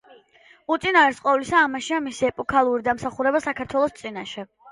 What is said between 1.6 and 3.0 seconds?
ამაშია მისი ეპოქალური